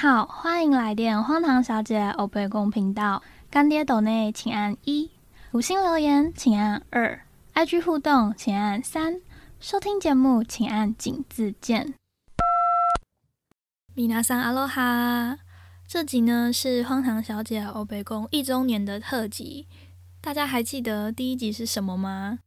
[0.00, 3.22] 好，欢迎来电荒唐小姐欧贝公频道。
[3.50, 5.10] 干爹斗内请按一，
[5.52, 7.20] 五星留言请按二
[7.52, 9.20] ，IG 互动请按三，
[9.60, 11.92] 收听节目请按井字键。
[13.92, 15.36] 米娜桑阿罗哈，
[15.86, 19.68] 这集呢是荒唐小姐欧贝公一周年的特辑。
[20.22, 22.38] 大家还记得第一集是什么吗？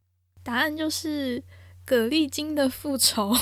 [0.42, 1.44] 答案就是
[1.86, 3.32] 蛤蜊精的复仇。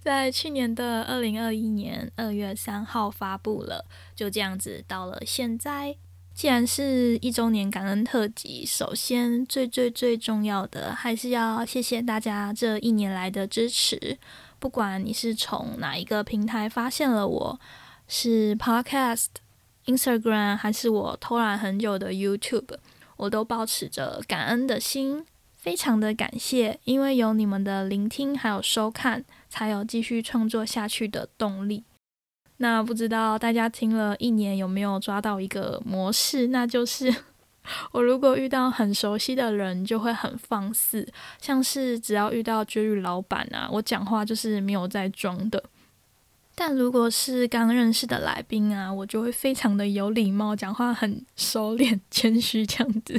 [0.00, 3.84] 在去年的二零二一年二月三号发布了，
[4.16, 5.96] 就这样子到了现在。
[6.32, 14.16] 既然是一周年感恩特辑，首先最最最重要的还是要谢谢大家这一年来的支持。
[14.58, 17.60] 不管你是从哪一个平台发现了我，
[18.08, 19.26] 是 Podcast、
[19.84, 22.78] Instagram，还是我偷懒很久的 YouTube，
[23.16, 29.26] 我都保持着感恩的心，非常的感谢，因为有你们的聆听还有收看。
[29.50, 31.84] 才有继续创作下去的动力。
[32.56, 36.46] 那不知道大家听了一年有没有抓到一个模式？
[36.46, 37.14] 那就是
[37.92, 41.06] 我如果遇到很熟悉的人，就会很放肆，
[41.40, 45.62] 像是只要遇到绝育老板啊，我讲话就是没有在装的。
[46.60, 53.18] 但如果是刚认识的来宾啊，我就会非常的有礼貌，讲话很收敛、 谦虚这样子。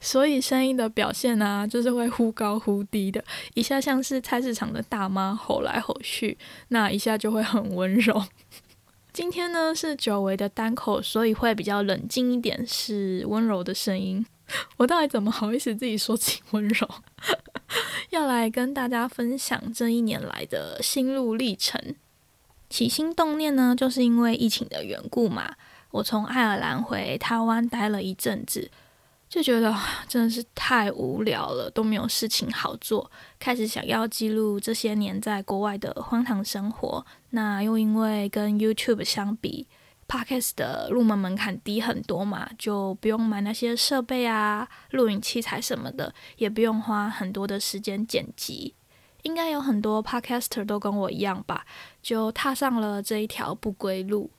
[0.00, 8.22] 所以声音的表现啊，就是会忽高忽低的，一下像是菜市场的大妈吼来吼去，那一下就会很温柔。
[9.12, 14.24] 今天呢是久违的单口，所以会比较冷静一点，是温柔的声音。
[14.78, 16.88] 我到底怎么好意思自己说起温柔？
[18.10, 21.96] 要来跟大家分享这一年来的心路历程。
[22.68, 25.54] 起心动念呢，就是因为疫情的缘故嘛。
[25.92, 28.70] 我从爱尔兰回台湾待了一阵子，
[29.28, 29.74] 就觉得
[30.06, 37.06] 真的是太无聊了，都没有事情好做，开始想要记录这些年在国外的荒唐生活。
[37.30, 39.66] 那又因为跟 YouTube 相比
[40.06, 48.74] ，Podcast 的入门门槛低很多嘛，就不用买那些设备啊、录影器材什么的，也不用花很多的时间剪辑。
[49.26, 51.66] 应该有很多 podcaster 都跟我一样吧，
[52.00, 54.30] 就踏上了这一条不归路。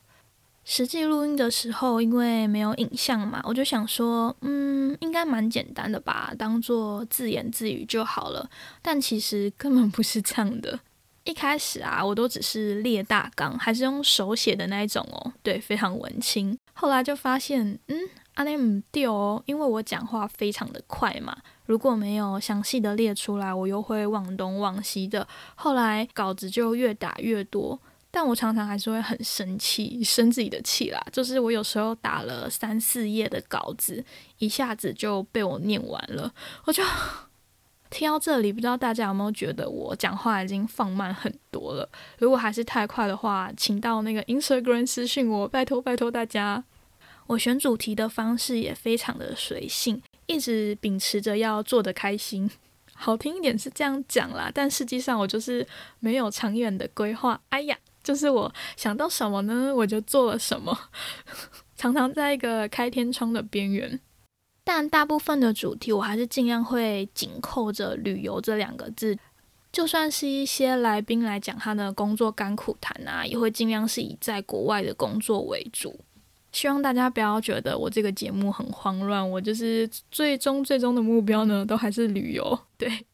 [0.64, 8.50] 实际录音的时候，因为没有影像嘛，我就想说，嗯，应该蛮简单的吧，当做自言自语就好了。
[8.82, 10.80] 但其实根本不是这样的。
[11.26, 16.58] 一开始啊，我都只是列大纲，还是用手写的那一种哦，对，非常文青。
[16.74, 17.98] 后来就发现，嗯，
[18.36, 21.38] 阿内姆丢哦，因为我讲话非常的快嘛。
[21.68, 25.28] 如果没有详细的列出来，我又会忘东忘西的。
[25.56, 27.80] 后来稿子就越打越多，
[28.10, 31.06] 但我常常还是会很生气， 生自己的气啦。
[31.12, 34.04] 就是我有时候打了三四页的稿子，
[34.40, 36.34] 一下子就被我念完了。
[36.66, 36.82] 我就
[37.92, 41.88] 听到这里，不知道大家有没有觉得我讲话已经放慢很多了？
[42.18, 46.64] 如果还是太快的话，请到那个 Instagram 私信我，拜托拜托大家。
[47.28, 50.02] 我选主题的方式也非常的随性。
[50.28, 52.50] 一直秉持着要做的开心，
[52.94, 55.66] 好听一点是这样讲啦，但实际上我就是
[56.00, 57.42] 没有长远的规划。
[57.50, 60.78] 哎呀，就是我想到什么呢，我就做了什么，
[61.76, 64.00] 常常在一个开天窗的边缘。
[64.64, 69.18] 但大部分的主题我还是尽量会紧扣着旅游这两个字，
[69.72, 75.98] 就算是一些来宾来讲他的工作甘苦谈啊，也会尽量是以在国外的工作为主。
[76.58, 82.60] 希望大家不要觉得我这个节目很慌乱，我就是最终最终的目标呢，都还是旅游。
[82.80, 83.06] 对，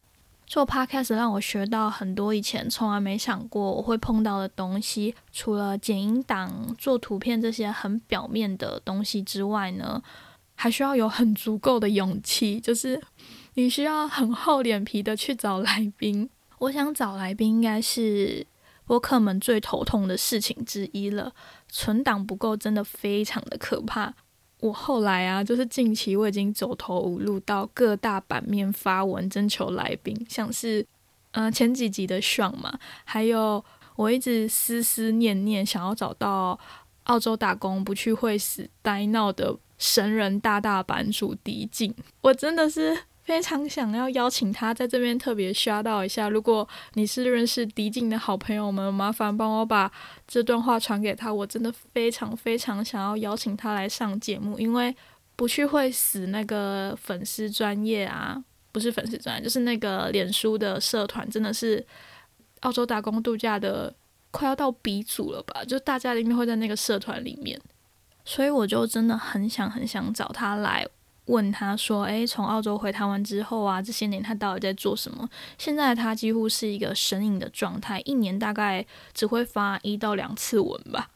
[0.48, 5.14] 做 podcast 让我学到很多以前从来没想过我会碰到的东西。
[5.34, 10.02] 除了剪音档、做图片这些很表面的东西之外呢，
[10.56, 13.02] 还需要有很足够的勇气，就是
[13.56, 16.30] 你需要很厚脸皮的去找来宾。
[16.60, 18.48] 我想找来宾应该是
[18.94, 21.34] 播客们最头痛的事情之一了。
[21.68, 24.14] 存档不够，真的非常的可怕。
[24.60, 30.86] 我后来啊，就是近期我已经走投无路，到各大版面发文征求来宾，像是
[31.32, 36.60] 嗯前几集的爽嘛，还有我一直思思念念想要找到
[37.06, 42.96] 澳洲打工不去会死呆闹的神人大大版主迪静，我真的是。
[43.24, 46.28] 非常想要邀请他在这边特别 s h o u 一下。
[46.28, 49.90] 如果你是认识迪静的好朋友们，麻烦帮我把
[50.28, 51.34] 这段话传给他。
[51.34, 54.94] 我真的非常非常想要邀请他来上节目，因为
[55.36, 61.86] 不去会死那个粉丝专业啊，不是粉丝专业，就是那个脸书的社团，真的是
[62.60, 63.94] 澳洲打工度假的
[64.32, 65.64] 快要到鼻祖了吧？
[65.64, 67.58] 就大家一定会在那个社团里面，
[68.26, 70.86] 所以我就真的很想很想找他来。
[71.26, 75.30] 问他说：“诶，从澳洲回台湾之后啊，这些年他到底在做什么？
[75.58, 81.10] 现在他几乎是一个神隐的状态，一年大概只会发一到两次文吧。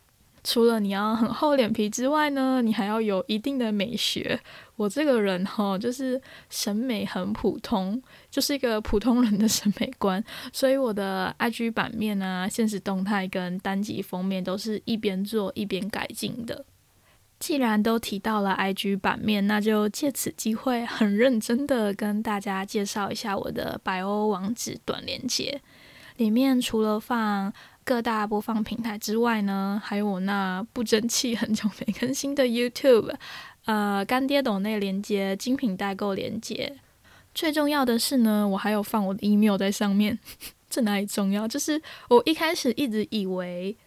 [0.43, 4.39] 除了你要很厚脸皮之外呢，你还要有一定的美学。
[4.77, 8.01] 我这个人哈，就是审美很普通，
[8.31, 10.23] 就是一个普通人的审美观，
[10.53, 16.63] 所以我的 IG 版面啊、现实动态跟单集封面都是一边做一边改进的。
[17.39, 25.61] 既然都提到了 IG 版面，那就借此机会很认真的跟大家介绍一下我的百欧网址短连接。
[26.15, 27.53] 里面除了放
[27.83, 33.13] 各大播放平台之外呢，还有我那不争气、很久没更新的 YouTube，
[33.65, 36.77] 呃，干爹斗内连接、精品代购连接。
[37.35, 40.17] 最重要的是呢，我还有放我的 email 在上面。
[40.69, 41.47] 这哪里重要？
[41.47, 41.79] 就是
[42.09, 43.77] 我一开始一直以为。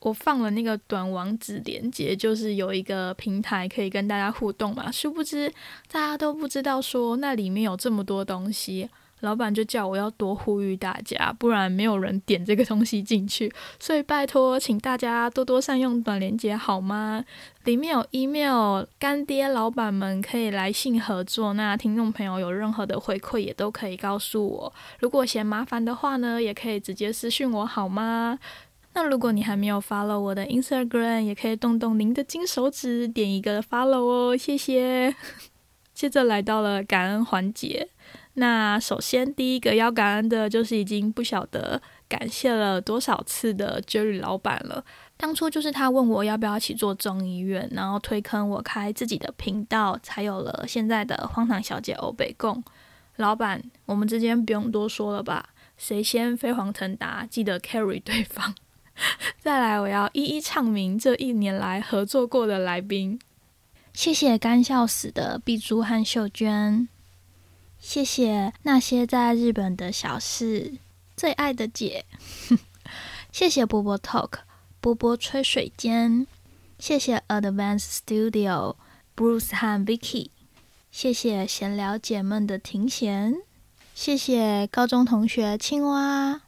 [0.00, 4.90] 我放了那个短网址连接，就是有一个平台可以跟大家互动嘛。
[4.92, 5.52] 殊不知
[5.90, 8.88] 大家都不知道说那里面有这么多东西，
[9.20, 13.52] 老板就叫我要多呼吁大家，不然没有人点这个东西进去。
[13.80, 17.24] 所以拜托，请大家多多善用短连接好吗？
[17.64, 21.54] 里面有 email，干爹老板们可以来信合作。
[21.54, 24.72] 那听众朋友有任何的回馈也都可以告诉我。
[25.00, 28.38] 如果嫌麻烦的话呢，也可以直接私讯我好吗？
[28.96, 35.14] 那如果你还没有 follow 我的 Instagram，也可以动动您的金手指点一个 follow 哦，谢谢。
[35.92, 37.90] 接着来到了感恩环节，
[38.34, 44.82] 那首先第一个要感恩的就是已经不晓得感谢了多少次的 Jerry 老板了。
[45.18, 52.64] 当初就是他问我要不要一起做中医院，然后推坑我开自己的频道，才有了现在的荒唐小姐欧北贡。
[53.16, 55.50] 老板，我们之间不用多说了吧？
[55.76, 58.54] 谁先飞黄腾达，记得 carry 对方。
[59.38, 63.18] 再来，我要一一唱名这一年来合作过的来宾。
[63.92, 66.88] 谢谢干笑死的碧珠和秀娟，
[67.78, 70.74] 谢谢那些在日本的小事，
[71.16, 72.04] 最爱的姐，
[73.32, 74.32] 谢谢波波 Talk，
[74.80, 76.26] 波波吹水间，
[76.78, 78.76] 谢谢 Advanced Studio
[79.16, 80.28] Bruce 和 Vicky，
[80.90, 83.34] 谢谢闲聊姐们的庭贤，
[83.94, 86.42] 谢谢高中同学青蛙，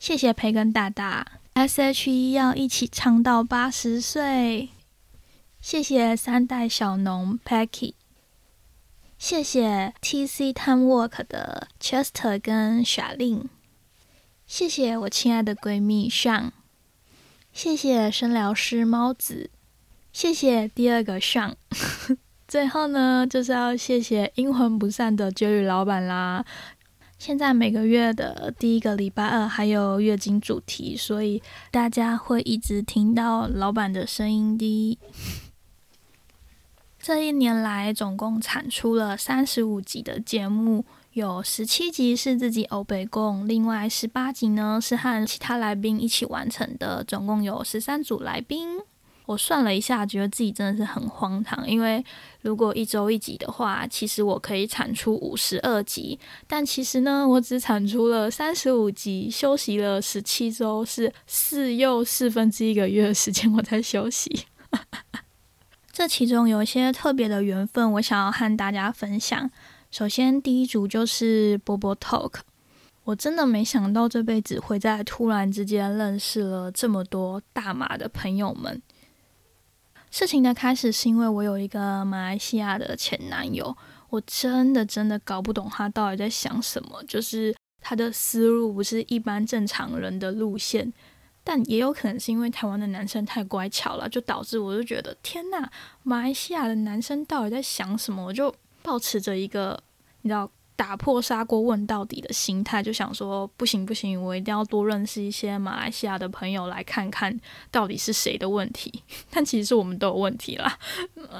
[0.00, 1.39] 谢谢培根大大。
[1.54, 4.70] S.H.E 要一起唱到八十岁，
[5.60, 7.94] 谢谢三代小农 Packy，
[9.18, 13.48] 谢谢 T.C Time Work 的 Chester 跟 s h a l i n，
[14.46, 16.52] 谢谢我亲爱的闺蜜 Shang，，
[17.52, 19.50] 谢谢声疗师猫子，
[20.12, 21.56] 谢谢第二个 Shang，，
[22.48, 26.46] 最后呢就是要谢谢阴魂不散的 Jerry 老板啦。
[27.20, 34.98] 现在每个月的第一个礼拜二还有月经主题，所以大家会一直听到老板的声音的。
[36.98, 48.79] 这一年来，总共产出了三十五集的节目，有十七集是自己欧北共，另外十八集呢是和其他来宾一起完成的，总共有十三组来宾。
[49.30, 51.68] 我算了一下，觉得自己真的是很荒唐。
[51.68, 52.04] 因为
[52.42, 56.18] 如果一周一集的话，其实我可以产出五十二集，
[56.48, 64.46] 但其实呢，我只产出了三十五集，休息了十七周，是四又四分之一个月的时间我在休息。
[65.92, 69.48] 这其中有一些特别的缘分，我想要和大家分享。
[69.92, 72.40] 首先，第一组就是波波 Talk，
[73.04, 78.82] 我真的没想到这辈子会在突然之间认识了这么多大马的朋友们。
[80.10, 83.76] 事情的开始是因为我有一个马来西亚的前男友，
[84.08, 90.92] 我真的真的搞不懂他到底在想什么，就是他的思路不是一般正常人的路线，
[91.44, 95.70] 但也有可能是因为台湾的男生太乖巧了，就导致我就觉得天呐，
[96.02, 98.24] 马来西亚的男生到底在想什么？
[98.24, 99.80] 我就保持着一个
[100.22, 100.50] 你知道。
[100.80, 107.38] 打破砂锅问到底的心态，就想说不行不行，我一定要多认识一些马来西亚的朋友，来看看
[107.70, 109.02] 到底是谁的问题。
[109.28, 110.78] 但其实我们都有问题啦。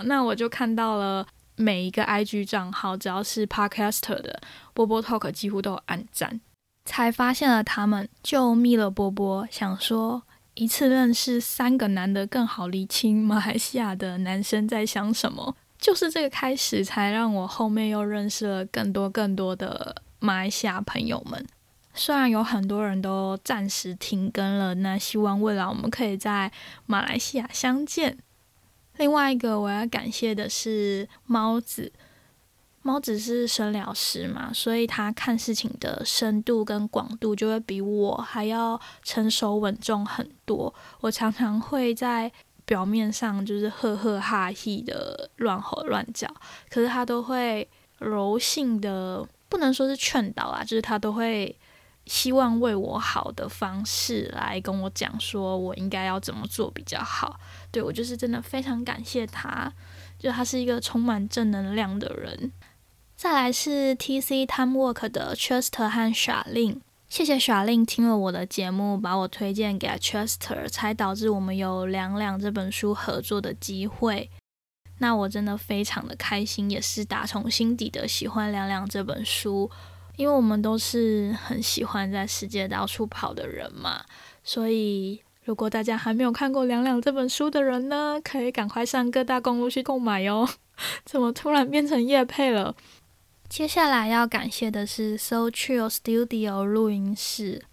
[0.05, 4.43] 那我就看到了每一个 IG 账号，只要是 Podcaster 的
[4.75, 6.43] 波波 Talk 几乎都有暗赞，
[6.85, 15.57] 才发现了他们，就密了波波，想说一次认识三个男的更好理清马来西亚的男生在想什么。
[15.81, 21.47] 就是这个开始，才让我后面又认识了更多更多的马来西亚朋友们。
[21.95, 26.53] 虽然有很多人都暂时停更了，那希望未来我们可以在
[26.85, 28.19] 马来西亚相见。
[28.99, 31.91] 另外一个我要感谢的是猫子，
[32.83, 40.75] 猫子是生疗师嘛，所以他看事情的深度跟广度就会比我还要成熟稳重很多。
[41.01, 42.31] 我常常会在。
[42.71, 46.33] 表面上就是呵呵哈嘿的乱吼乱叫，
[46.69, 51.59] 可是他都会柔性的，不能说是劝导啊，就是他都会
[52.07, 57.41] 希望为我好的方式来跟我讲，说我应该要怎么做比较好。
[57.73, 59.73] 对我就是真的非常感谢他，
[60.17, 62.53] 就他是一个充满正能量的人。
[63.17, 66.79] 再来是 T C Time Work 的 Chester 和 Charlene，
[67.11, 74.31] 谢谢 Charlene 听了我的节目，把我推荐给 Chester，才导致我们有两两这本书合作的机会。
[75.01, 79.69] 那我真的非常的开心，也是打从心底的喜欢两两这本书。
[80.15, 84.05] 因为我们都是很喜欢在世界到处跑的人嘛，
[84.45, 90.49] 所以如果大家还没有看过《两两》这本书的人呢，可以赶快上各大公路去购买哟。
[91.05, 92.77] 怎么突然变成叶配了？
[93.51, 97.65] 接下来要感谢的是 So Chill Studio 录音室，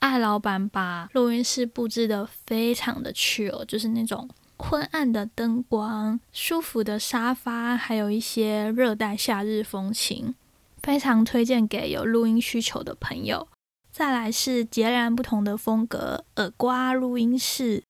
[0.00, 10.34] 艾老板把录音室布置的非常的 chill，就是那种昏暗的灯光、舒服的沙发，还有一些热带夏日风情。
[10.82, 13.46] 非常推荐给有录音需求的朋友。
[13.92, 17.84] 再来是截然不同的风格，耳瓜录音室。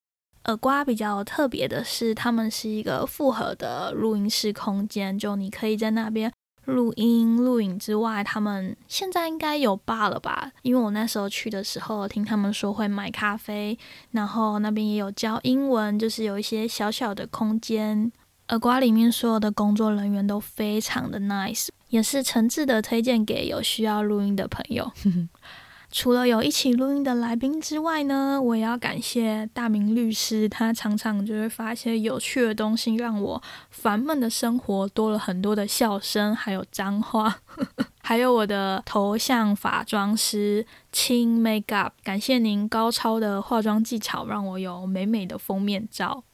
[0.45, 6.31] 耳瓜比较特别的是，他们是一个复合的录音室空间，就你可以在那边
[6.65, 10.53] 录音录影之外，他们现在应该有吧了吧？
[10.63, 13.79] 因为我那时候去的时候，听他们说会买咖啡，
[14.13, 18.11] 然后那边也有教英文，就是有一些小小的空间。
[18.49, 21.69] 耳瓜里面所有的工作人员都非常的 nice。
[21.89, 24.91] 也是诚挚的推荐给有需要录音的朋友。
[25.93, 37.41] 除了有一起录音的来宾之外呢，我也要感谢大明律师，他常常就会发一些有趣的东西，让我烦闷的生活多了很多的笑声，还有脏话。
[38.01, 46.25] 还有我的头像法妆师轻 Makeup，感谢您高超的化妆技巧，让我有美美的封面照。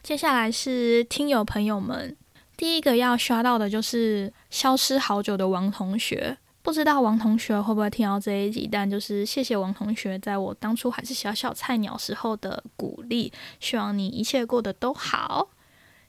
[0.00, 2.16] 接下来是听友朋友们。
[2.56, 15.48] 第一个要刷到的就是消失好久的王同学，不知道王同学会不会听到这一集，但就是谢谢王同学在我当初还是小小菜鸟时候的鼓励，希望你一切过得都好。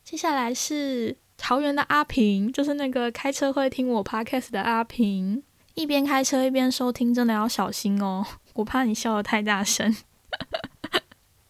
[0.03, 5.41] 接下来是桃园的阿平，就是那个开车会听我 podcast 的阿平，
[5.75, 8.25] 一边开车一边收听，真的要小心哦，
[8.55, 9.95] 我怕你笑得太大声。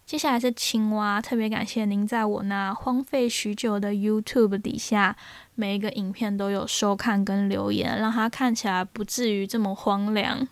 [0.09, 5.15] 接下来是青蛙，特别感谢您在我那荒废许久的 YouTube 底下，
[5.53, 10.47] 每一个影片都有收看跟留言，让它看起来不至于这么荒凉。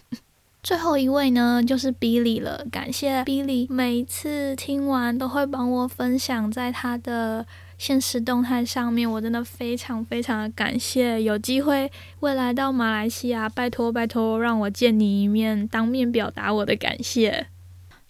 [0.64, 7.46] 最后一位呢，就是 Billy 了，感谢 Billy，每一次听完都会帮我分享在他的
[7.76, 11.22] 现实动态上面，我真的非常非常的感谢。
[11.22, 17.48] 有机会未来到马来西亚，拜托拜托，让我见你一面，当面表达我的感谢。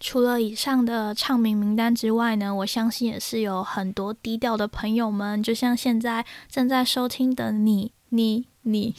[0.06, 8.94] 除了以上的唱名名单之外呢，我相信也是有很多低调的朋友们，就像现在正在收听的你、你、你，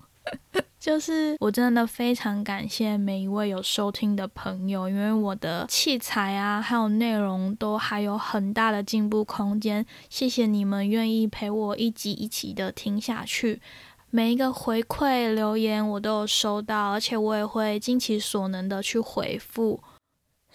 [0.78, 9.86] 就是我真的非常感谢每一位有收听的朋友，因为我的器材啊，还有内容都还有很大的进步空间。
[10.10, 13.62] 谢谢你们愿意陪我一集一集的听下去，
[14.10, 19.80] 每一个回馈留言我都有收到，而且我也会尽其所能的去回复。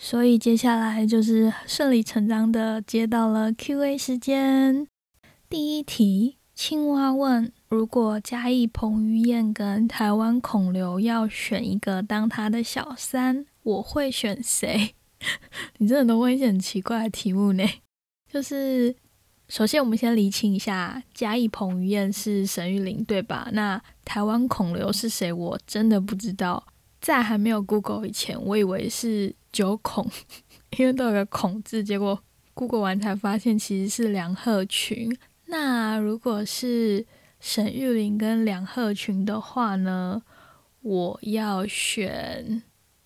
[0.04, 4.86] 所以接下来就是顺理成章的接到了 Q&A 时间。
[5.50, 14.94] 第一题，青蛙问：如果嘉义彭于晏跟台湾孔刘要选一个当他的小三，我会选谁？
[15.80, 17.64] 你真的都问一些很奇怪的题目呢。
[18.30, 18.94] 就是
[19.48, 23.48] 首先我们先厘清一下，嘉义彭于晏是沈玉琳对吧？
[23.54, 25.32] 那台湾孔刘是谁？
[25.32, 26.68] 我真的不知道。
[27.00, 30.06] 在还没有 Google 以前，我以为是九孔，
[30.78, 31.82] 因为都有个孔字。
[31.82, 32.22] 结果
[32.54, 35.18] Google 完才发现，其实是梁鹤群。
[35.46, 37.06] 那如果是
[37.40, 40.24] 沈玉琳跟梁鹤群的话呢？
[40.82, 42.62] 我要选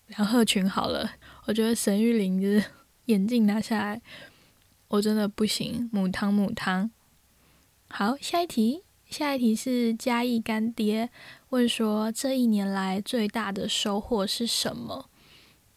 [0.08, 1.12] 梁鹤群好了。
[1.44, 2.64] 我觉得沈玉琳就是
[3.04, 4.02] 眼镜拿下来，
[4.88, 6.90] 我真的不行，母汤母汤。
[7.88, 11.10] 好，下一题，下一题是嘉义干爹。
[11.50, 15.08] 问说这一年来最大的收获是什么？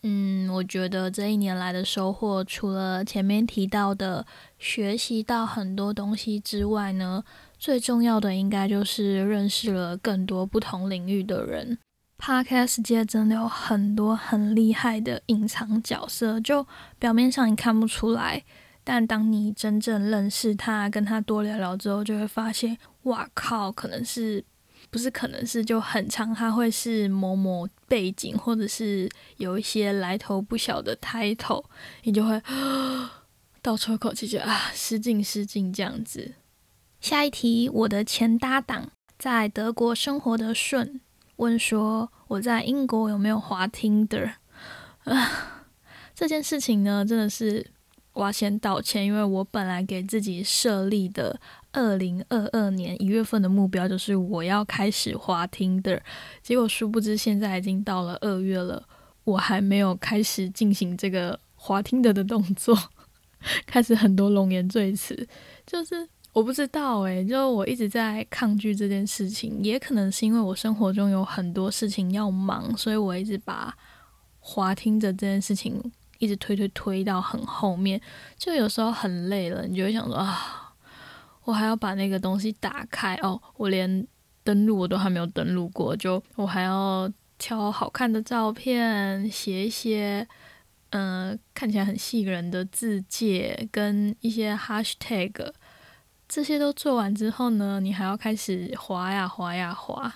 [0.03, 4.25] 嗯，我觉得这一年来的收获，除了前面提到的
[4.57, 7.23] 学习到很多东西之外呢，
[7.59, 11.77] 最重要的应该就是认识了更多不同领域的人。
[12.17, 16.65] Podcast 界真的有很多很厉害的隐藏角色，就
[16.97, 18.43] 表面上你看不出来，
[18.83, 24.43] 但当你真正认识他，跟他多聊聊之后，就会发现，哇靠，可能是。
[24.91, 31.63] 不是，可能是就很长，它会是某某背景，或者是有一些来头不小的 title，
[32.03, 32.39] 你就会
[33.61, 36.33] 倒抽一口气，就啊，失敬失敬这样子。
[36.99, 40.99] 下一题，我的前搭档在德国生活的顺，
[41.37, 44.33] 问说我在英国有没有滑 Tinder
[45.05, 45.63] 啊？
[46.13, 47.65] 这件事情呢，真的是
[48.11, 51.39] 我要先道歉，因为我本来给自己设立的
[51.73, 55.99] 二零二二年一月份的目标就是我要开始滑 Tinder，
[56.41, 58.83] 结果殊不知现在已经到了二月了，
[59.23, 62.77] 我还没有开始进行这个滑 Tinder 的动作，
[63.65, 65.27] 开始很多龙言赘词，
[65.65, 66.07] 就是。
[66.33, 73.75] 我不知道诶，就我一直在抗拒这件事情，也可能是因为我生活中有很多事情要忙，所以我一直把
[74.39, 77.99] 滑听着这件事情一直推推推到很后面。
[78.37, 80.60] 就有时候很累了，你就会想说啊，
[81.43, 84.07] 我还要把那个东西打开哦，我连
[84.43, 90.27] 登录我都还没有登录过，就我还要挑好看的照片，写一些
[90.91, 95.51] 嗯看起来很吸引人的字界跟一些 hashtag。
[96.27, 100.09] 这些都做完之后呢，你还要开始滑呀滑呀滑，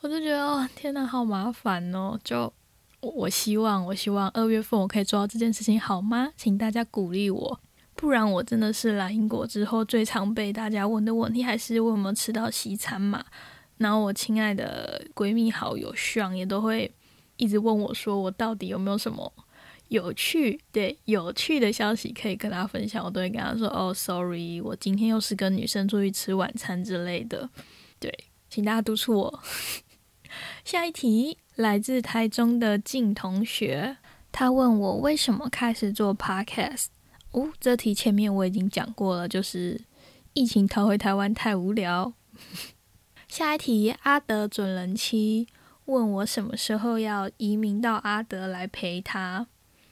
[0.00, 2.18] 我就觉得哦，天呐，好麻烦哦！
[2.22, 2.52] 就
[3.00, 6.28] 我希望，我希望二月份我可以做到这件事情，好吗？
[6.36, 7.60] 请大家鼓励我，
[8.00, 13.24] 不然我真的是来英国之后最常被大家问的问题，还是我有没有吃到西餐嘛？
[13.78, 16.88] 然后我亲爱的闺蜜好友上也都会
[17.38, 19.32] 一直问我说，我到底有没有什么？
[19.88, 27.50] 有趣，对有趣的消息可以跟他分享，我都会跟他说：“哦，sorry，我今天又是跟女生出去吃晚餐之类的。”
[27.98, 28.12] 对，
[28.48, 29.40] 请大家督促我。
[30.62, 33.96] 下一题来自台中的静同学，
[34.30, 36.86] 他问我为什么开始做 podcast。
[37.32, 39.80] 哦，这题前面我已经讲过了，就是
[40.32, 42.12] 疫情逃回台湾太无聊。
[43.28, 45.46] 下一题，阿德准人妻
[45.84, 49.46] 问我什么时候要移民到阿德来陪他。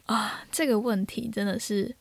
[0.06, 1.96] 啊，这个问题真的是，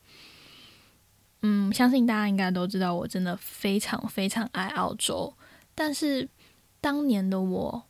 [1.42, 5.34] 嗯，相信大家应该都知道，我真的非常非常爱澳洲。
[5.74, 6.28] 但是
[6.80, 7.82] 当年的我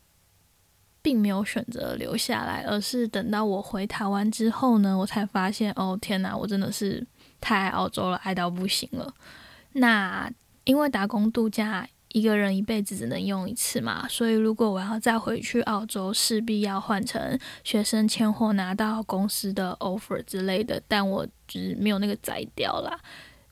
[1.03, 7.07] 并没有选择留下来，而是等到我回台湾之后呢，我才发现，哦天哪，我真的是
[7.41, 9.15] 太爱澳洲了，爱到不行了。
[9.73, 10.31] 那
[10.65, 11.89] 因为打工度假。
[12.11, 20.81] 一个人一辈子只能用一次嘛，所以如果我要再回去澳洲，势必要换成学生签或拿到公司的 offer 之类的。
[20.89, 22.99] 但我只是没有那个摘掉啦，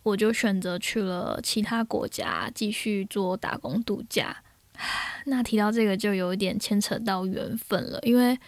[0.03, 4.35] 我就选择去了其他国家继续做打工度假。
[5.27, 8.39] 那提到这个就有一点牵扯到缘分了，因为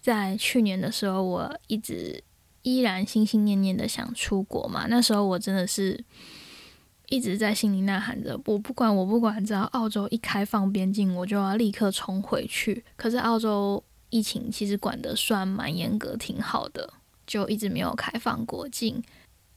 [0.00, 2.22] 在去年的时候，我一直
[2.62, 6.04] 依然心心念念的想出国嘛，那时候我真的是。
[7.12, 12.84] 一直在心里呐喊着，我不管，我不管，只要澳洲一开放边境，我就要立刻冲回去。
[12.94, 16.88] 可是澳洲疫情其实管得算蛮严格，挺好的，
[17.26, 19.02] 就一直没有开放国境。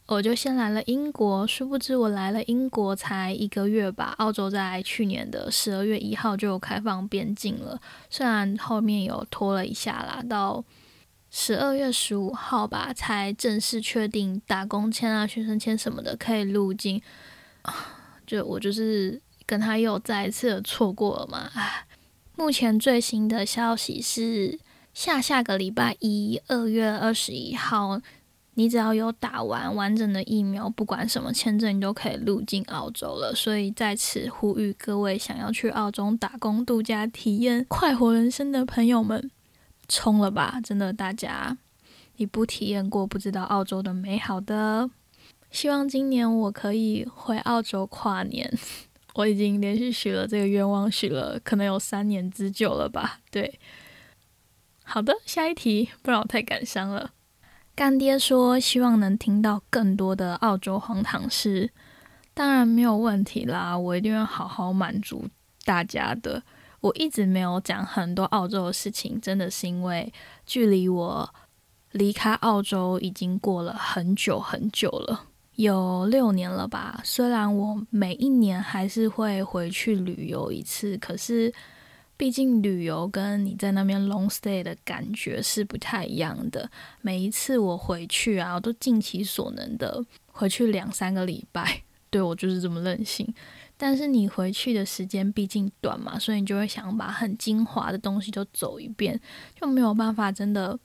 [0.07, 10.65] 我就先来了英国，殊不知我来了英国才一个月吧，澳洲在去年的十二月一号就开放边境了，虽然后面有拖了一下啦，到
[11.35, 17.01] 十二月十五号吧才正式确定打工签啊、学生签什么的可以入境。
[18.27, 21.49] 就我就是跟他又再一次错过了嘛。
[22.35, 24.59] 目前最新的消息是，
[24.93, 27.99] 下下个礼拜一，二月二十一号，
[28.53, 33.33] 你只要有打完完整的疫苗，不管什么签证，你都可以入境澳洲了。
[33.35, 39.31] 所以在此呼吁各位想要去澳洲打工度假、体验快活人生的朋友们，
[39.87, 40.59] 冲了吧！
[40.63, 41.57] 真的，大家
[42.17, 44.89] 你不体验过，不知道澳洲的美好的。
[45.51, 48.51] 希望今年我可以回澳洲跨年。
[49.15, 53.19] 我已经连续许了这个愿望，许了可能有三年之久了吧？
[53.29, 53.59] 对，
[54.83, 57.11] 好的，下一题，不然我太感伤了。
[57.75, 61.71] 干爹说希望能听到更多的澳洲荒唐事，
[62.33, 65.27] 当然没有问题啦，我一定要好好满足
[65.63, 66.41] 大家的。
[66.83, 70.11] 我一直没有讲很多澳洲的事情，真的是因为
[70.45, 71.33] 距离我
[71.93, 75.27] 离开澳洲已经过了很久很久了。
[75.55, 76.99] 有六年了吧？
[77.05, 81.53] 虽然我每一年还是会回去旅游一次，可是
[82.17, 86.69] 毕竟旅游跟你在那边 long stay 的感觉是不太一样的。
[86.99, 91.81] 每一次我回去啊，我都尽其所能的回去两三个礼拜。
[92.09, 93.25] 对我就是这么任性。
[93.83, 99.19] 但是你回去的时间毕竟短嘛，所以你就会想把很精华的东西都走一遍，
[99.59, 100.79] 就没有办法真的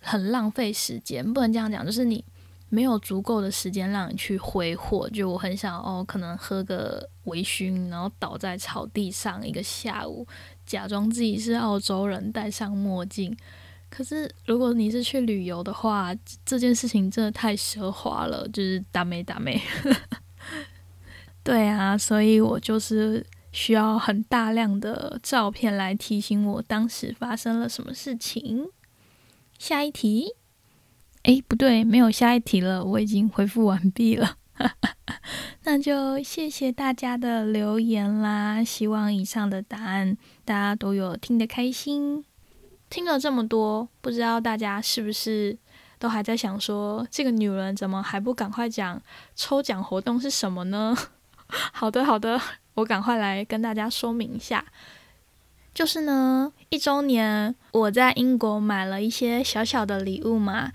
[0.00, 1.32] 很浪费时间。
[1.32, 2.22] 不能这样讲，就是你。
[2.68, 10.26] 没有足够的时间让你去挥霍，就我很想哦，可能喝个微醺，然后倒在草地上一个下午，
[10.66, 13.34] 假装自己是澳洲人，戴上墨镜。
[13.88, 16.12] 可是如果你是去旅游的话，
[16.44, 19.62] 这件事情真的太奢华了，就是打没打没。
[21.46, 28.66] 对啊，所以我就是需要很大量的照片来提醒我当时发生了什么事情。
[29.56, 30.32] 下一题，
[31.22, 34.38] 哎，不对，没有下一题了，我已经回复完毕了。
[35.62, 38.64] 那就谢谢大家的留言啦！
[38.64, 42.24] 希望以上的答案大家都有听得开心。
[42.90, 45.56] 听了这么多，不知道大家是不是
[46.00, 49.00] 都还在想说，这个女人怎么还不赶快讲
[49.36, 50.96] 抽奖活动是什么呢？
[51.72, 52.40] 好的，好的，
[52.74, 54.64] 我赶快来跟大家说明一下。
[55.74, 60.72] 就是呢，一周年我在英国买了一些小小的礼物嘛，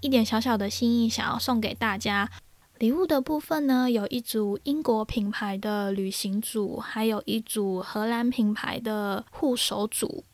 [0.00, 2.30] 一点小小的心意想要送给大家。
[2.78, 10.24] 礼物的部分呢，有一组英国品牌的旅行组，还有一组荷兰品牌的护手组。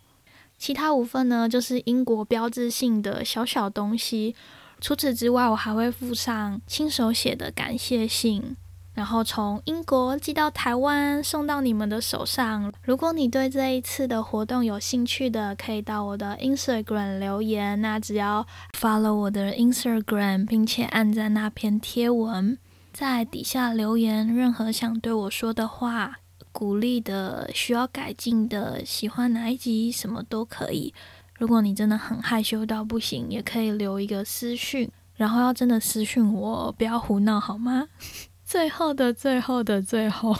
[0.59, 4.35] 其他五份呢，就是英国标志性的小小东西。
[4.81, 8.57] 除此之外，我还会附上亲手写的感谢信。
[9.01, 12.71] 然后从英国寄到台湾，送到你们的手上。
[12.83, 17.81] 如果你对这一次的活动有兴趣的，可以到我的 Instagram 留言。
[17.81, 18.47] 那只要
[18.79, 22.59] follow 我的 Instagram，并且按在那篇贴文，
[22.93, 26.19] 在底下留言任何想对我说的话、
[26.53, 30.93] 鼓励的、需要改进的、喜欢哪一集什么都可以。
[31.39, 34.91] 如果你真的很害羞到不行，也可以留一个私讯。
[35.17, 37.89] 然后要真的私讯我，不要胡闹好吗？
[38.51, 40.37] 最后的最后的最后，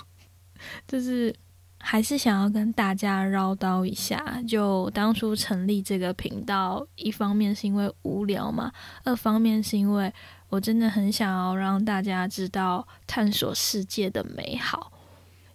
[0.89, 1.33] 就是
[1.79, 4.43] 还是想要跟大家唠叨一下。
[4.49, 8.73] 就当初成立这个频道，一方面是因为无聊嘛，
[9.05, 10.13] 二方面是因为
[10.49, 14.91] 我真的很想要让大家知道探索世界的美好。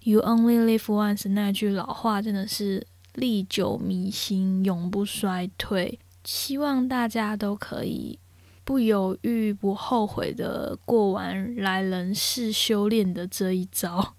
[0.03, 5.99] You only live once 那句老话真的是历久弥新，永不衰退。
[6.23, 8.17] 希望大家都可以。
[8.65, 14.15] 不犹豫、不后悔的过完来人世修炼的这一招，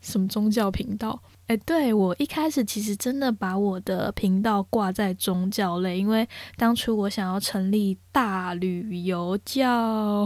[0.00, 1.20] 什么宗教频道？
[1.48, 6.26] 哎，对我一开始其实真的把我的频道挂在宗教类，因为
[6.56, 10.24] 当初我想要成立大旅游教，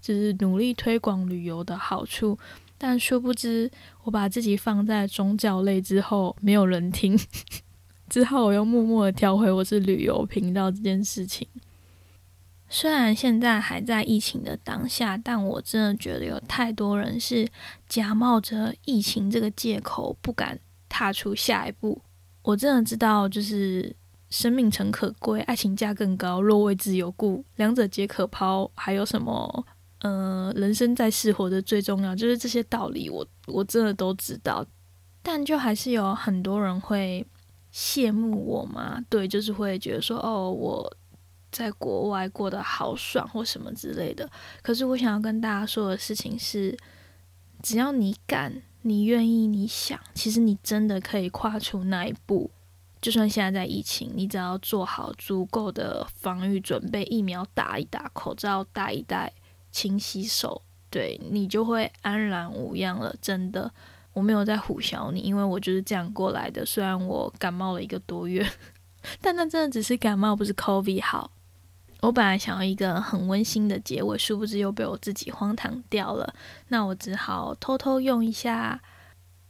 [0.00, 2.36] 就是努力推广旅游的好处，
[2.78, 3.70] 但殊不知
[4.04, 7.16] 我把自己放在宗教类之后，没有人听，
[8.08, 11.46] 之后我又默默的调回我是旅游频道这件事情。
[12.74, 17.48] 虽然现在还在疫情的当下，但我真的觉得有太多人是
[17.88, 20.58] 假冒着疫情这个借口不敢
[20.88, 22.02] 踏出下一步。
[22.42, 23.94] 我真的知道，就是
[24.28, 28.68] 生命诚可贵，爱情价更高，若为自由故，两者皆可抛。
[28.74, 29.64] 还有什么？
[30.00, 34.66] 呃，人生在世，活得最重要，就是这些道理，我我真的都知道。
[35.22, 37.24] 但就还是有很多人会
[37.72, 39.00] 羡慕我嘛？
[39.08, 40.96] 对，就是会觉得说，哦，我。
[41.54, 44.28] 在国外过得好爽或什么之类的，
[44.60, 46.76] 可是我想要跟大家说的事情是，
[47.62, 52.50] 只要你敢，你愿意，你想，其实你真的可以跨出那一步。
[53.00, 59.32] 就算现在在疫情，你只要做好足够的防御准备，疫苗打一打，口罩戴一戴，
[59.70, 63.14] 勤洗手，对你就会安然无恙了。
[63.22, 63.70] 真的，
[64.12, 66.66] 我没有在唬小你，因为我就是这样过来的。
[66.66, 68.44] 虽然我感冒了一个多月，
[69.22, 71.30] 但那真的只是感冒，不是 COVID 好。
[72.04, 76.34] 我本来想要一个很温馨的结尾，殊不知又被我自己荒唐掉了。
[76.68, 78.82] 那我只好偷偷用一下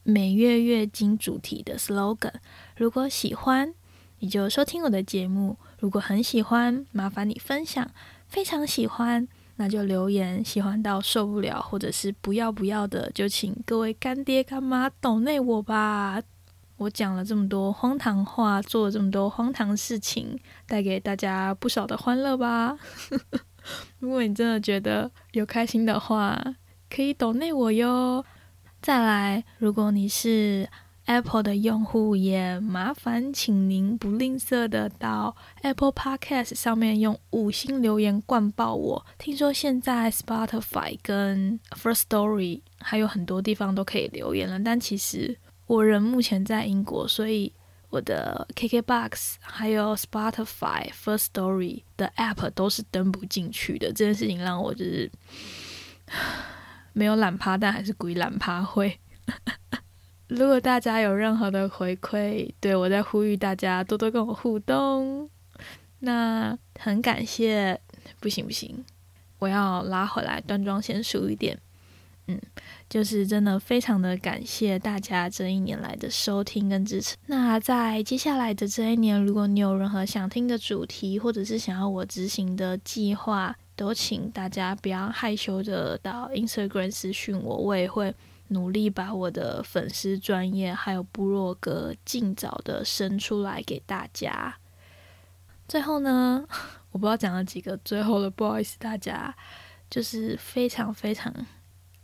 [0.03, 2.31] 每月月经主题的 slogan。
[2.77, 3.73] 如果喜欢，
[4.19, 7.87] 你就收听我的节目；如果很喜欢，麻烦你分享；
[8.29, 16.21] 非常喜欢，那就留言；喜欢到受不了，或者是不要不要的，就请各位干爹干妈懂内我吧。
[16.77, 22.77] 我讲了这么多荒唐话，做了这么多荒唐事情，带给大家不少的欢乐吧。
[23.99, 26.39] 如果你真的觉得有开心的话，
[26.89, 28.25] 可以抖内我哟。
[28.81, 30.69] 再来，如果你是
[31.05, 39.05] Apple 的用户，也麻烦请您不吝啬的到 Apple Podcast 上面用五星留言灌爆我。
[39.17, 45.37] 听说现在 Spotify 跟 First Story 还有很多地方都可以留言了，但其实。
[45.67, 47.51] 我人目前在英国，所以
[47.89, 53.87] 我的 KKBOX 还有 Spotify First Story 的 App 都是登不进去的。
[53.87, 55.11] 这件事情让我就是
[56.93, 58.99] 没有懒趴，但还是鬼懒趴会。
[60.27, 65.29] 如果大家有任何的回馈，对我在呼吁大家多多跟我互动，
[65.99, 67.79] 那很感谢。
[68.19, 68.85] 不行不行，
[69.39, 71.59] 我要拉回来，端庄先熟一点。
[72.27, 72.41] 嗯，
[72.89, 77.15] 就是真的非常的感谢大家这一年来的收听跟支持。
[77.27, 88.13] 那在接下来的这一年，如果你有任何想听的主题，或者是想要我执行的计划，都请大家不要害羞的到 Instagram 私讯我，我也会
[88.47, 94.55] 努力把我的粉丝专业还有部落格尽早的生出来给大家。
[95.67, 96.47] 最后呢，
[96.91, 99.35] 我不知道讲了几个最后了，不好意思大家，
[99.89, 101.31] 就是非常非常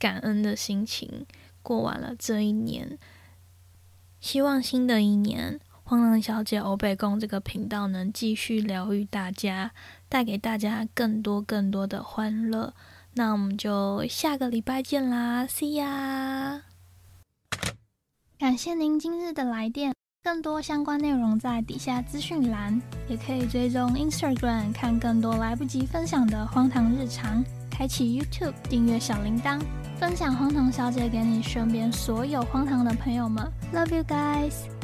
[0.01, 1.27] 感恩的心情
[1.61, 2.97] 过完了这一年，
[4.19, 5.59] 希望新的一年。
[5.83, 9.73] 荒狼小姐欧北宫这个频道能继续疗愈大家，
[10.07, 12.73] 带给大家更多更多的欢乐。
[13.13, 16.61] 那我们就下个礼拜见啦，See ya！
[18.39, 27.43] 感谢您今日的来电，更多相关内容在底下资讯栏，也可以追踪 Instagram 看更多来不及分享的荒唐日常。
[27.81, 29.59] 开启 YouTube 订阅小铃铛，
[29.99, 33.43] 分享荒唐小姐给你身边所有荒唐的朋友们。
[33.73, 34.80] Love you guys！